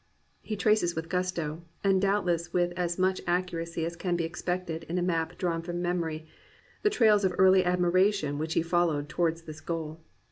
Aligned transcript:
He 0.41 0.55
traces 0.55 0.95
with 0.95 1.09
gusto, 1.09 1.61
and 1.83 2.01
doubtless 2.01 2.51
with 2.51 2.73
as 2.75 2.97
much 2.97 3.21
accuracy 3.27 3.85
as 3.85 3.95
can 3.95 4.15
be 4.15 4.23
expected 4.23 4.83
in 4.85 4.97
a 4.97 5.03
map 5.03 5.37
drawn 5.37 5.61
from 5.61 5.79
memory, 5.79 6.25
the 6.81 6.89
trails 6.89 7.23
of 7.23 7.35
early 7.37 7.63
admiration 7.63 8.39
which 8.39 8.55
he 8.55 8.63
followed 8.63 9.07
towards 9.09 9.43
this 9.43 9.61
goal. 9.61 10.01